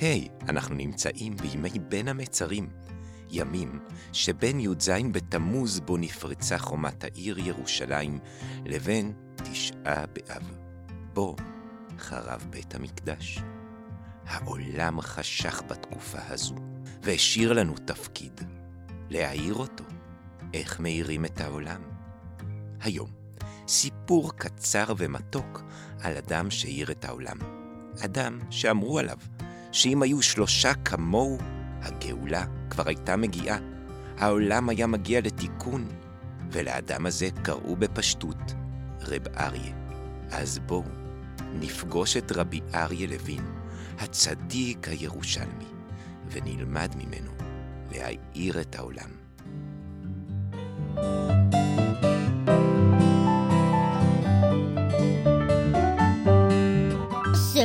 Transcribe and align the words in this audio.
היי, 0.00 0.28
hey, 0.40 0.44
אנחנו 0.48 0.74
נמצאים 0.74 1.36
בימי 1.36 1.78
בין 1.88 2.08
המצרים, 2.08 2.68
ימים 3.30 3.80
שבין 4.12 4.60
י"ז 4.60 4.90
בתמוז 5.12 5.80
בו 5.80 5.96
נפרצה 5.96 6.58
חומת 6.58 7.04
העיר 7.04 7.38
ירושלים, 7.38 8.18
לבין 8.64 9.12
תשעה 9.36 10.04
באב, 10.06 10.56
בו 11.12 11.36
חרב 11.98 12.46
בית 12.50 12.74
המקדש. 12.74 13.38
העולם 14.26 15.00
חשך 15.00 15.62
בתקופה 15.68 16.18
הזו, 16.28 16.54
והשאיר 17.02 17.52
לנו 17.52 17.74
תפקיד, 17.84 18.40
להאיר 19.10 19.54
אותו. 19.54 19.84
איך 20.54 20.80
מאירים 20.80 21.24
את 21.24 21.40
העולם? 21.40 21.80
היום, 22.80 23.10
סיפור 23.68 24.32
קצר 24.36 24.84
ומתוק 24.96 25.62
על 26.00 26.16
אדם 26.16 26.50
שהאיר 26.50 26.90
את 26.90 27.04
העולם. 27.04 27.38
אדם 28.04 28.38
שאמרו 28.50 28.98
עליו 28.98 29.18
שאם 29.74 30.02
היו 30.02 30.22
שלושה 30.22 30.74
כמוהו, 30.74 31.38
הגאולה 31.82 32.44
כבר 32.70 32.82
הייתה 32.86 33.16
מגיעה. 33.16 33.58
העולם 34.18 34.68
היה 34.68 34.86
מגיע 34.86 35.20
לתיקון, 35.20 35.88
ולאדם 36.52 37.06
הזה 37.06 37.28
קראו 37.42 37.76
בפשטות 37.76 38.54
רב 39.00 39.28
אריה. 39.36 39.74
אז 40.30 40.58
בואו 40.58 40.84
נפגוש 41.52 42.16
את 42.16 42.32
רבי 42.32 42.60
אריה 42.74 43.06
לוין, 43.06 43.44
הצדיק 43.98 44.88
הירושלמי, 44.88 45.68
ונלמד 46.30 46.94
ממנו 46.96 47.30
להאיר 47.92 48.60
את 48.60 48.74
העולם. 48.74 49.10
זה 51.52 51.63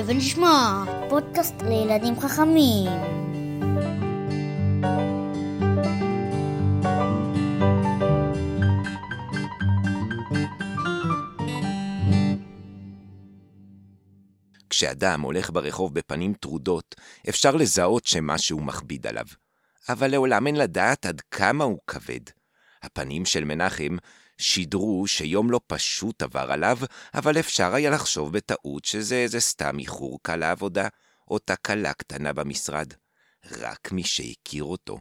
ונשמע, 0.09 0.83
פודקאסט 1.09 1.55
לילדים 1.61 2.19
חכמים. 2.19 2.89
כשאדם 14.69 15.21
הולך 15.21 15.49
ברחוב 15.49 15.93
בפנים 15.93 16.33
טרודות, 16.33 16.95
אפשר 17.29 17.55
לזהות 17.55 18.05
שמשהו 18.05 18.59
מכביד 18.59 19.07
עליו. 19.07 19.25
אבל 19.89 20.11
לעולם 20.11 20.47
אין 20.47 20.55
לדעת 20.55 21.05
עד 21.05 21.21
כמה 21.21 21.63
הוא 21.63 21.79
כבד. 21.87 22.29
הפנים 22.83 23.25
של 23.25 23.43
מנחם 23.43 23.97
שידרו 24.39 25.07
שיום 25.07 25.51
לא 25.51 25.61
פשוט 25.67 26.21
עבר 26.21 26.51
עליו, 26.51 26.77
אבל 27.13 27.39
אפשר 27.39 27.73
היה 27.73 27.89
לחשוב 27.89 28.33
בטעות 28.33 28.85
שזה 28.85 29.15
איזה 29.15 29.39
סתם 29.39 29.79
איחור 29.79 30.19
קל 30.21 30.35
לעבודה, 30.35 30.87
או 31.27 31.39
תקלה 31.39 31.93
קטנה 31.93 32.33
במשרד. 32.33 32.93
רק 33.51 33.91
מי 33.91 34.03
שהכיר 34.03 34.63
אותו, 34.63 34.99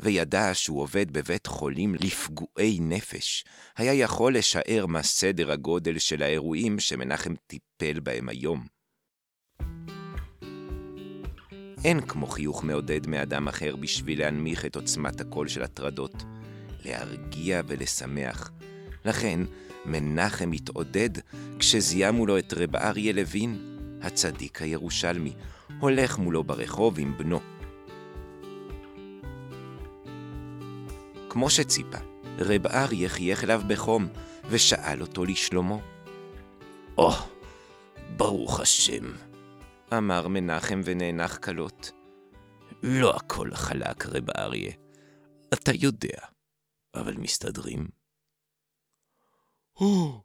וידע 0.00 0.50
שהוא 0.54 0.80
עובד 0.80 1.10
בבית 1.10 1.46
חולים 1.46 1.94
לפגועי 1.94 2.78
נפש, 2.80 3.44
היה 3.76 3.94
יכול 3.94 4.36
לשער 4.36 4.86
מה 4.86 5.02
סדר 5.02 5.52
הגודל 5.52 5.98
של 5.98 6.22
האירועים 6.22 6.80
שמנחם 6.80 7.34
טיפל 7.46 8.00
בהם 8.00 8.28
היום. 8.28 8.66
אין 11.84 12.00
כמו 12.00 12.26
חיוך 12.26 12.64
מעודד 12.64 13.06
מאדם 13.06 13.48
אחר 13.48 13.76
בשביל 13.76 14.18
להנמיך 14.18 14.64
את 14.64 14.76
עוצמת 14.76 15.20
הקול 15.20 15.48
של 15.48 15.62
הטרדות, 15.62 16.14
להרגיע 16.84 17.62
ולשמח. 17.66 18.50
לכן, 19.08 19.40
מנחם 19.84 20.52
התעודד 20.52 21.10
כשזיהה 21.58 22.12
מולו 22.12 22.38
את 22.38 22.54
רב 22.56 22.76
אריה 22.76 23.12
לוין, 23.12 23.78
הצדיק 24.02 24.62
הירושלמי, 24.62 25.32
הולך 25.80 26.18
מולו 26.18 26.44
ברחוב 26.44 26.98
עם 26.98 27.18
בנו. 27.18 27.40
כמו 31.28 31.50
שציפה, 31.50 31.98
רב 32.38 32.66
אריה 32.66 33.08
חייך 33.08 33.44
אליו 33.44 33.62
בחום, 33.66 34.08
ושאל 34.50 35.00
אותו 35.00 35.24
לשלומו. 35.24 35.80
או, 36.98 37.10
oh, 37.10 37.14
ברוך 38.16 38.60
השם, 38.60 39.04
אמר 39.98 40.28
מנחם 40.28 40.80
ונאנח 40.84 41.36
כלות. 41.36 41.90
לא 42.82 43.16
הכל 43.16 43.54
חלק, 43.54 44.06
רב 44.06 44.30
אריה. 44.30 44.72
אתה 45.52 45.72
יודע, 45.74 46.18
אבל 46.94 47.14
מסתדרים. 47.16 47.97
הו, 49.78 50.22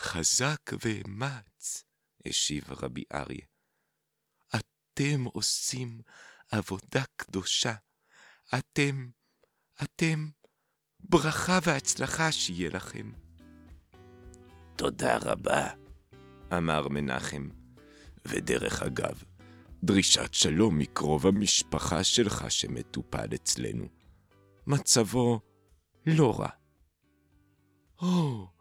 חזק 0.00 0.60
ואמץ, 0.84 1.84
השיב 2.26 2.64
רבי 2.70 3.04
אריה. 3.12 3.46
אתם 4.56 5.24
עושים 5.24 6.00
עבודה 6.50 7.04
קדושה. 7.16 7.74
אתם, 8.58 9.08
אתם, 9.82 10.28
ברכה 11.00 11.58
והצלחה 11.62 12.32
שיהיה 12.32 12.70
לכם. 12.70 13.12
תודה 14.76 15.18
רבה, 15.22 15.68
אמר 16.52 16.88
מנחם. 16.88 17.48
ודרך 18.24 18.82
אגב, 18.82 19.22
דרישת 19.82 20.34
שלום 20.34 20.78
מקרוב 20.78 21.26
המשפחה 21.26 22.04
שלך 22.04 22.50
שמטופל 22.50 23.34
אצלנו. 23.34 23.88
מצבו 24.66 25.40
לא 26.06 26.40
רע. 26.40 26.48
או, 28.02 28.55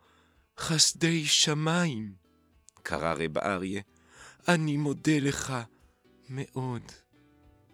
חסדי 0.60 1.26
שמיים, 1.26 2.14
קרא 2.84 3.14
רב 3.14 3.38
אריה, 3.38 3.82
אני 4.48 4.78
מודה 4.78 5.20
לך 5.20 5.54
מאוד. 6.30 6.82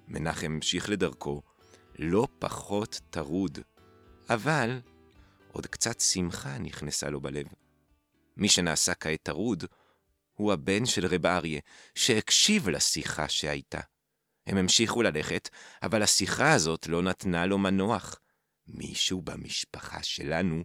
מנחם 0.07 0.51
המשיך 0.51 0.89
לדרכו, 0.89 1.41
לא 1.99 2.27
פחות 2.39 2.99
טרוד, 3.09 3.59
אבל 4.29 4.81
עוד 5.51 5.67
קצת 5.67 5.99
שמחה 5.99 6.57
נכנסה 6.57 7.09
לו 7.09 7.21
בלב. 7.21 7.45
מי 8.37 8.49
שנעשה 8.49 8.93
כעת 8.93 9.23
טרוד, 9.23 9.63
הוא 10.33 10.53
הבן 10.53 10.85
של 10.85 11.05
רב 11.05 11.25
אריה, 11.25 11.59
שהקשיב 11.95 12.69
לשיחה 12.69 13.29
שהייתה. 13.29 13.79
הם 14.47 14.57
המשיכו 14.57 15.01
ללכת, 15.01 15.49
אבל 15.83 16.03
השיחה 16.03 16.53
הזאת 16.53 16.87
לא 16.87 17.01
נתנה 17.01 17.45
לו 17.45 17.57
מנוח. 17.57 18.19
מישהו 18.67 19.21
במשפחה 19.21 20.03
שלנו 20.03 20.63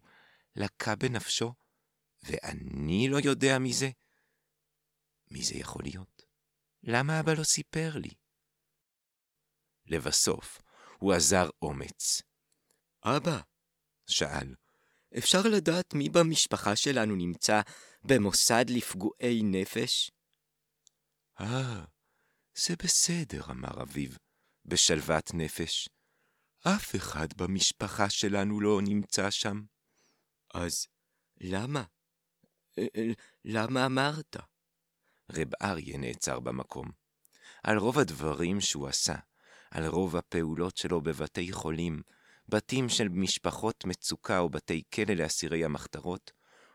לקה 0.57 0.95
בנפשו, 0.95 1.55
ואני 2.27 3.09
לא 3.09 3.19
יודע 3.25 3.59
מי 3.59 3.73
זה. 3.73 3.91
מי 5.31 5.45
זה 5.45 5.55
יכול 5.55 5.83
להיות? 5.85 6.23
למה 6.83 7.21
אבא 7.21 7.33
לא 7.33 7.45
סיפר 7.45 7.91
לי? 7.95 8.15
לבסוף, 9.87 10.59
הוא 10.99 11.13
עזר 11.13 11.49
אומץ. 11.63 12.23
אבא, 13.05 13.41
שאל, 14.07 14.55
אפשר 15.19 15.39
לדעת 15.57 15.95
מי 15.95 16.09
במשפחה 16.09 16.77
שלנו 16.77 17.17
נמצא 17.17 17.61
במוסד 18.05 18.65
לפגועי 18.69 19.43
נפש? 19.43 20.11
אה, 21.41 21.85
זה 22.55 22.75
בסדר, 22.85 23.45
אמר 23.51 23.83
אביו, 23.83 24.11
בשלוות 24.65 25.31
נפש. 25.35 25.89
אף 26.61 26.97
אחד 26.97 27.27
במשפחה 27.37 28.11
שלנו 28.11 28.61
לא 28.61 28.81
נמצא 28.83 29.31
שם. 29.31 29.63
אז 30.55 30.87
למה? 31.41 31.85
למה 33.45 33.87
אמרת? 33.87 34.37
רב 35.33 35.51
אריה 35.63 35.99
נעצר 35.99 36.41
במקום. 36.41 36.91
על 37.63 37.79
רוב 37.79 37.99
הדברים 37.99 38.61
שהוא 38.61 38.89
עשה, 38.89 39.15
על 39.71 39.87
רוב 39.87 40.17
הפעולות 40.17 40.77
שלו 40.77 41.01
בבתי 41.01 41.53
חולים, 41.53 42.03
בתים 42.49 42.89
של 42.89 43.09
משפחות 43.09 43.85
מצוקה 43.85 44.39
או 44.39 44.49
בתי 44.49 44.83
כלא 44.95 45.15
לאסירי 45.15 45.65
המחתרות, 45.65 46.33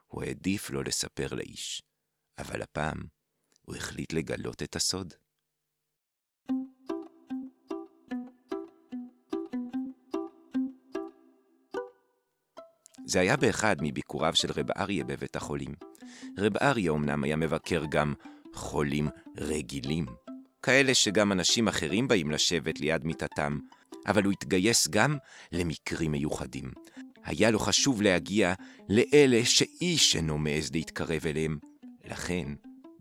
הוא 0.07 0.23
העדיף 0.23 0.69
לא 0.69 0.83
לספר 0.83 1.27
לאיש. 1.31 1.83
אבל 2.37 2.61
הפעם 2.61 2.97
הוא 3.61 3.75
החליט 3.75 4.13
לגלות 4.13 4.63
את 4.63 4.75
הסוד. 4.75 5.13
זה 13.05 13.19
היה 13.19 13.37
באחד 13.37 13.75
מביקוריו 13.81 14.35
של 14.35 14.51
רב 14.51 14.71
אריה 14.71 15.03
בבית 15.03 15.35
החולים. 15.35 15.90
רב 16.37 16.57
אריה 16.57 16.91
אמנם 16.91 17.23
היה 17.23 17.35
מבקר 17.35 17.83
גם 17.89 18.13
חולים 18.53 19.07
רגילים, 19.37 20.05
כאלה 20.63 20.93
שגם 20.93 21.31
אנשים 21.31 21.67
אחרים 21.67 22.07
באים 22.07 22.31
לשבת 22.31 22.79
ליד 22.79 23.05
מיטתם, 23.05 23.59
אבל 24.07 24.23
הוא 24.23 24.31
התגייס 24.31 24.87
גם 24.87 25.17
למקרים 25.51 26.11
מיוחדים. 26.11 26.71
היה 27.23 27.51
לו 27.51 27.59
חשוב 27.59 28.01
להגיע 28.01 28.53
לאלה 28.89 29.45
שאיש 29.45 30.15
אינו 30.15 30.37
מעז 30.37 30.71
להתקרב 30.73 31.25
אליהם. 31.25 31.57
לכן, 32.05 32.47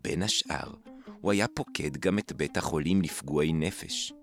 בין 0.01 0.23
השאר, 0.23 0.73
הוא 1.21 1.31
היה 1.31 1.47
פוקד 1.47 1.97
גם 1.97 2.19
את 2.19 2.33
בית 2.33 2.57
החולים 2.57 3.01
לפגועי 3.01 3.53
נפש. 3.53 4.13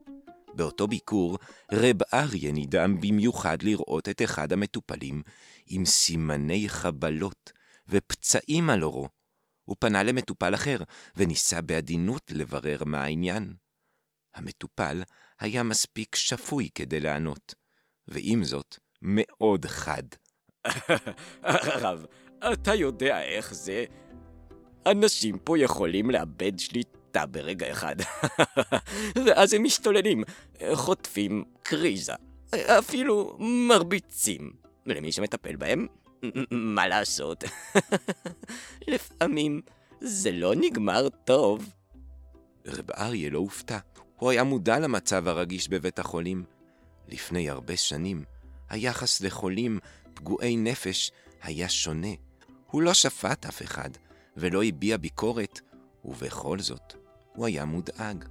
באותו 0.55 0.89
ביקור, 0.89 1.39
רב 1.73 1.97
אריה 2.15 2.53
נדהם 2.53 3.01
במיוחד 3.01 3.63
לראות 3.63 4.09
את 4.09 4.23
אחד 4.23 4.53
המטופלים 4.53 5.23
עם 5.67 5.85
סימני 5.85 6.69
חבלות 6.69 7.53
ופצעים 7.89 8.71
על 8.71 8.85
אורו. 8.85 9.09
הוא 9.65 9.77
פנה 9.79 10.03
למטופל 10.03 10.55
אחר, 10.55 10.79
וניסה 11.17 11.61
בעדינות 11.61 12.23
לברר 12.31 12.85
מה 12.87 13.03
העניין. 13.03 13.55
המטופל 14.35 15.03
היה 15.41 15.63
מספיק 15.63 16.17
שפוי 16.17 16.69
כדי 16.75 17.01
לענות, 17.01 17.55
ועם 18.09 18.45
זאת, 18.45 18.79
מאוד 19.03 19.67
חד. 19.67 20.03
הרב, 21.43 22.05
אתה 22.53 22.75
יודע 22.75 23.23
איך 23.23 23.55
זה? 23.55 23.85
אנשים 24.87 25.39
פה 25.39 25.59
יכולים 25.59 26.11
לאבד 26.11 26.59
שליטה 26.59 27.27
ברגע 27.27 27.73
אחד, 27.73 27.97
ואז 29.27 29.53
הם 29.53 29.63
משתוללים, 29.63 30.25
חוטפים 30.75 31.45
קריזה, 31.63 32.15
אפילו 32.55 33.37
מרביצים. 33.69 34.53
ולמי 34.87 35.13
שמטפל 35.13 35.57
בהם, 35.57 35.87
מה 36.51 36.89
לעשות? 36.89 37.45
לפעמים 38.89 39.61
זה 40.01 40.33
לא 40.33 40.55
נגמר 40.55 41.09
טוב. 41.25 41.71
רב 42.67 42.91
אריה 42.91 43.31
לא 43.31 43.39
הופתע. 43.39 43.79
הוא 44.17 44.31
היה 44.31 44.45
מודע 44.45 44.79
למצב 44.79 45.29
הרגיש 45.29 45.69
בבית 45.69 45.99
החולים. 45.99 46.45
לפני 47.09 47.51
הרבה 47.51 47.77
שנים, 47.77 48.25
היחס 48.69 49.21
לחולים 49.21 49.79
פגועי 50.15 50.57
נפש 50.57 51.11
היה 51.43 51.69
שונה. 51.69 52.09
הוא 52.67 52.83
לא 52.83 52.95
שפט 52.95 53.47
אף 53.47 53.63
אחד, 53.63 53.91
ולא 54.37 54.65
הביע 54.65 54.97
ביקורת, 54.97 55.61
ובכל 56.05 56.59
זאת, 56.59 56.95
הוא 57.35 57.47
היה 57.47 57.65
מודאג. 57.65 58.25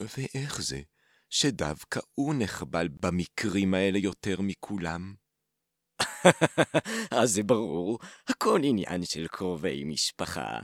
ואיך 0.00 0.62
זה 0.62 0.80
שדווקא 1.30 2.00
הוא 2.14 2.34
נחבל 2.38 2.88
במקרים 2.88 3.74
האלה 3.74 3.98
יותר 3.98 4.40
מכולם? 4.40 5.14
אז 7.20 7.30
זה 7.30 7.42
ברור, 7.42 7.98
הכל 8.28 8.60
עניין 8.64 9.04
של 9.04 9.26
קרובי 9.28 9.84
משפחה. 9.84 10.58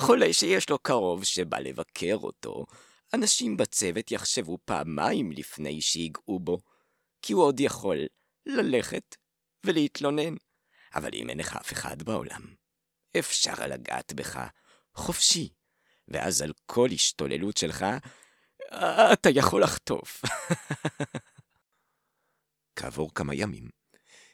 חולה 0.00 0.32
שיש 0.32 0.70
לו 0.70 0.78
קרוב 0.78 1.24
שבא 1.24 1.58
לבקר 1.58 2.16
אותו, 2.16 2.66
אנשים 3.14 3.56
בצוות 3.56 4.10
יחשבו 4.10 4.58
פעמיים 4.64 5.32
לפני 5.32 5.80
שיגעו 5.80 6.40
בו, 6.40 6.58
כי 7.22 7.32
הוא 7.32 7.42
עוד 7.42 7.60
יכול 7.60 7.96
ללכת 8.46 9.16
ולהתלונן. 9.64 10.34
אבל 10.94 11.10
אם 11.14 11.30
אין 11.30 11.38
לך 11.38 11.56
אף 11.56 11.72
אחד 11.72 12.02
בעולם, 12.02 12.42
אפשר 13.18 13.66
לגעת 13.68 14.12
בך 14.12 14.40
חופשי, 14.94 15.48
ואז 16.08 16.42
על 16.42 16.52
כל 16.66 16.88
השתוללות 16.92 17.56
שלך, 17.56 17.86
אתה 19.12 19.30
יכול 19.30 19.62
לחטוף. 19.62 20.22
כעבור 22.76 23.14
כמה 23.14 23.34
ימים, 23.34 23.68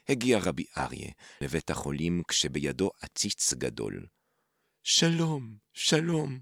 הגיע 0.09 0.39
רבי 0.39 0.65
אריה 0.77 1.11
לבית 1.41 1.69
החולים 1.69 2.23
כשבידו 2.27 2.91
עציץ 3.01 3.53
גדול. 3.53 4.05
שלום, 4.83 5.55
שלום. 5.73 6.39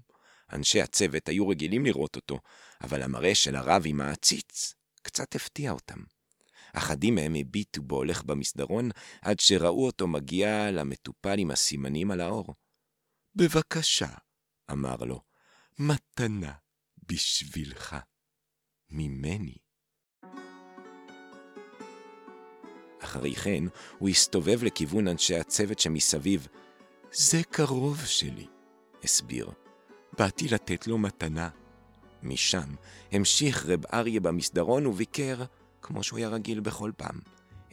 אנשי 0.52 0.82
הצוות 0.82 1.28
היו 1.28 1.48
רגילים 1.48 1.86
לראות 1.86 2.16
אותו, 2.16 2.38
אבל 2.80 3.02
המראה 3.02 3.34
של 3.34 3.56
הרב 3.56 3.82
עם 3.86 4.00
העציץ 4.00 4.74
קצת 5.02 5.34
הפתיע 5.34 5.72
אותם. 5.72 5.98
אחדים 6.72 7.14
מהם 7.14 7.34
הביטו 7.34 7.82
בו 7.82 7.96
הולך 7.96 8.22
במסדרון, 8.22 8.90
עד 9.22 9.40
שראו 9.40 9.86
אותו 9.86 10.06
מגיע 10.06 10.70
למטופל 10.70 11.38
עם 11.38 11.50
הסימנים 11.50 12.10
על 12.10 12.20
האור. 12.20 12.54
בבקשה, 13.34 14.08
אמר 14.70 14.96
לו, 14.96 15.20
מתנה 15.78 16.52
בשבילך, 17.08 17.96
ממני. 18.90 19.56
אחרי 22.98 23.34
כן 23.34 23.64
הוא 23.98 24.08
הסתובב 24.08 24.62
לכיוון 24.62 25.08
אנשי 25.08 25.36
הצוות 25.36 25.78
שמסביב. 25.78 26.48
זה 27.12 27.42
קרוב 27.50 28.04
שלי, 28.04 28.46
הסביר. 29.04 29.50
באתי 30.18 30.48
לתת 30.48 30.86
לו 30.86 30.98
מתנה. 30.98 31.48
משם 32.22 32.74
המשיך 33.12 33.66
רב 33.66 33.86
אריה 33.92 34.20
במסדרון 34.20 34.86
וביקר, 34.86 35.44
כמו 35.82 36.02
שהוא 36.02 36.18
היה 36.18 36.28
רגיל 36.28 36.60
בכל 36.60 36.90
פעם, 36.96 37.20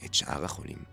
את 0.04 0.14
שאר 0.14 0.44
החולים. 0.44 0.84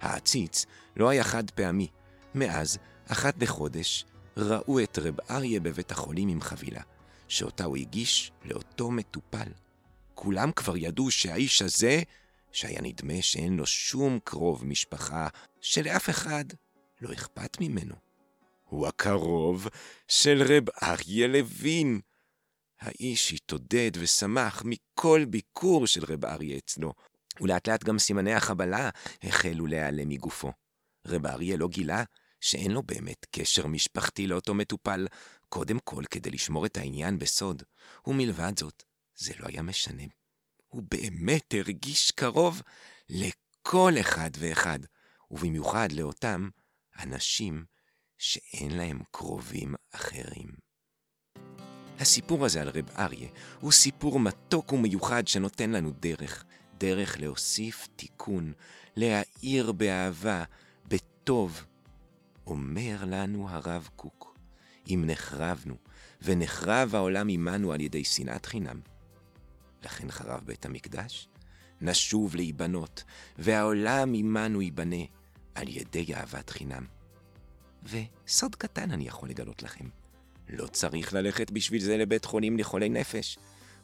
העציץ 0.00 0.66
לא 0.96 1.08
היה 1.08 1.24
חד 1.24 1.50
פעמי. 1.50 1.88
מאז, 2.34 2.78
אחת 3.08 3.42
לחודש, 3.42 4.04
ראו 4.36 4.80
את 4.80 4.98
רב 4.98 5.14
אריה 5.30 5.60
בבית 5.60 5.90
החולים 5.90 6.28
עם 6.28 6.40
חבילה, 6.40 6.82
שאותה 7.30 7.64
הוא 7.64 7.76
הגיש 7.76 8.32
לאותו 8.44 8.90
מטופל. 8.90 9.48
כולם 10.14 10.52
כבר 10.52 10.76
ידעו 10.76 11.10
שהאיש 11.10 11.62
הזה 11.62 12.02
שהיה 12.52 12.80
נדמה 12.82 13.22
שאין 13.22 13.56
לו 13.56 13.66
שום 13.66 14.18
קרוב 14.24 14.64
משפחה, 14.64 15.28
שלאף 15.60 16.10
אחד 16.10 16.44
לא 17.00 17.12
אכפת 17.12 17.60
ממנו. 17.60 17.94
הוא 18.64 18.86
הקרוב 18.86 19.68
של 20.08 20.42
רב 20.42 20.64
אריה 20.82 21.26
לוין. 21.26 22.00
האיש 22.80 23.32
התעודד 23.32 23.90
ושמח 23.94 24.62
מכל 24.64 25.24
ביקור 25.28 25.86
של 25.86 26.04
רב 26.04 26.24
אריה 26.24 26.58
אצלו, 26.58 26.92
ולאט 27.40 27.68
לאט 27.68 27.84
גם 27.84 27.98
סימני 27.98 28.34
החבלה 28.34 28.90
החלו 29.22 29.66
להיעלם 29.66 30.08
מגופו. 30.08 30.52
רב 31.06 31.26
אריה 31.26 31.56
לא 31.56 31.68
גילה 31.68 32.04
שאין 32.40 32.70
לו 32.70 32.82
באמת 32.82 33.26
קשר 33.30 33.66
משפחתי 33.66 34.26
לאותו 34.26 34.54
מטופל, 34.54 35.06
קודם 35.50 35.78
כל 35.84 36.02
כדי 36.10 36.30
לשמור 36.30 36.66
את 36.66 36.76
העניין 36.76 37.18
בסוד, 37.18 37.62
ומלבד 38.06 38.58
זאת, 38.58 38.82
זה 39.16 39.32
לא 39.38 39.46
היה 39.48 39.62
משנה 39.62 40.02
הוא 40.70 40.82
באמת 40.90 41.54
הרגיש 41.58 42.10
קרוב 42.10 42.62
לכל 43.08 43.92
אחד 44.00 44.30
ואחד, 44.38 44.78
ובמיוחד 45.30 45.92
לאותם 45.92 46.48
אנשים 46.98 47.64
שאין 48.18 48.76
להם 48.76 49.00
קרובים 49.10 49.74
אחרים. 49.94 50.48
הסיפור 51.98 52.44
הזה 52.44 52.60
על 52.60 52.68
רב 52.68 52.90
אריה 52.98 53.28
הוא 53.60 53.72
סיפור 53.72 54.20
מתוק 54.20 54.72
ומיוחד 54.72 55.28
שנותן 55.28 55.70
לנו 55.70 55.90
דרך, 55.90 56.44
דרך 56.78 57.20
להוסיף 57.20 57.88
תיקון, 57.96 58.52
להאיר 58.96 59.72
באהבה, 59.72 60.44
בטוב. 60.88 61.64
אומר 62.46 62.96
לנו 63.06 63.48
הרב 63.48 63.88
קוק, 63.96 64.29
אם 64.90 65.04
נחרבנו, 65.06 65.74
ונחרב 66.22 66.94
העולם 66.94 67.28
עמנו 67.28 67.72
על 67.72 67.80
ידי 67.80 68.04
שנאת 68.04 68.46
חינם, 68.46 68.80
לכן 69.84 70.10
חרב 70.10 70.40
בית 70.44 70.66
המקדש, 70.66 71.28
נשוב 71.80 72.36
להיבנות, 72.36 73.04
והעולם 73.38 74.14
עמנו 74.14 74.62
ייבנה 74.62 75.04
על 75.54 75.68
ידי 75.68 76.14
אהבת 76.14 76.50
חינם. 76.50 76.86
וסוד 77.82 78.54
קטן 78.54 78.90
אני 78.90 79.08
יכול 79.08 79.28
לגלות 79.28 79.62
לכם, 79.62 79.88
לא 80.48 80.66
צריך 80.66 81.14
ללכת 81.14 81.50
בשביל 81.50 81.82
זה 81.82 81.96
לבית 81.96 82.24
חולים 82.24 82.58
לחולי 82.58 82.88
נפש. 82.88 83.38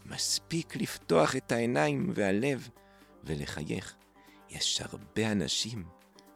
מספיק 0.07 0.77
לפתוח 0.77 1.37
את 1.37 1.53
העיניים 1.53 2.13
והלב 2.15 2.69
ולחייך. 3.25 3.95
יש 4.51 4.81
הרבה 4.81 5.33
אנשים 5.33 5.85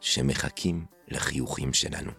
שמחכים 0.01 0.87
לחיוכים 1.09 1.73
שלנו. 1.73 2.11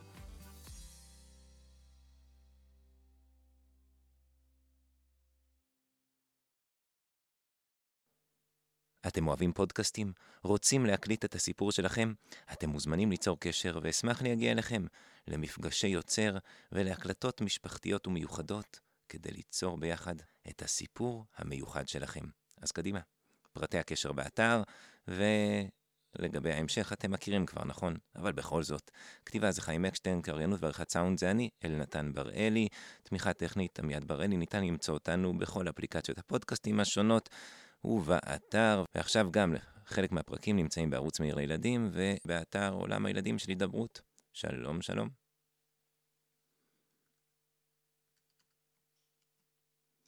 אתם 9.12 9.27
אוהבים 9.27 9.53
פודקאסטים? 9.53 10.13
רוצים 10.44 10.86
להקליט 10.86 11.25
את 11.25 11.36
הסיפור 11.36 11.72
שלכם? 11.72 12.13
אתם 12.53 12.70
מוזמנים 12.70 13.12
ליצור 13.12 13.39
קשר 13.39 13.80
ואשמח 13.82 14.22
להגיע 14.22 14.51
אליכם 14.51 14.86
למפגשי 15.27 15.88
יוצר 15.88 16.38
ולהקלטות 16.72 17.41
משפחתיות 17.41 18.08
ומיוחדות 18.08 18.80
כדי 19.10 19.32
ליצור 19.32 19.77
ביחד 19.77 20.15
את 20.50 20.62
הסיפור 20.62 21.25
המיוחד 21.38 21.88
שלכם. 21.88 22.25
אז 22.62 22.72
קדימה, 22.72 23.00
פרטי 23.53 23.77
הקשר 23.77 24.12
באתר, 24.12 24.63
ולגבי 25.08 26.51
ההמשך 26.51 26.94
אתם 26.94 27.12
מכירים 27.12 27.46
כבר, 27.46 27.65
נכון? 27.65 27.98
אבל 28.15 28.32
בכל 28.32 28.63
זאת, 28.63 28.91
כתיבה 29.25 29.51
זה 29.51 29.62
חיים 29.62 29.86
אקשטיין, 29.86 30.22
קריינות 30.22 30.63
ועריכת 30.63 30.89
סאונד 30.89 31.20
זה 31.20 31.32
אני, 31.32 31.50
אלנתן 31.65 32.12
בראלי, 32.13 32.68
תמיכה 33.03 33.34
טכנית 33.34 33.80
עמיעד 33.80 34.06
בראלי, 34.06 34.38
ניתן 34.38 34.63
למצוא 34.63 34.94
אותנו 34.94 35.38
בכל 35.38 35.70
אפליקציות 35.70 36.18
הפודקאסטים 36.18 36.80
השונות. 36.80 37.30
ובאתר, 37.83 38.83
ועכשיו 38.95 39.27
גם 39.31 39.55
חלק 39.85 40.11
מהפרקים 40.11 40.55
נמצאים 40.55 40.89
בערוץ 40.89 41.19
מהיר 41.19 41.35
לילדים 41.35 41.91
ובאתר 41.93 42.73
עולם 42.73 43.05
הילדים 43.05 43.39
של 43.39 43.50
הידברות. 43.50 44.01
שלום 44.33 44.81
שלום. 44.81 45.20